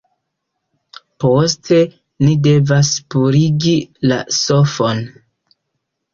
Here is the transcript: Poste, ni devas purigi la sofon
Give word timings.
Poste, 1.23 1.77
ni 2.23 2.33
devas 2.47 2.91
purigi 3.17 3.75
la 4.09 4.19
sofon 4.41 5.05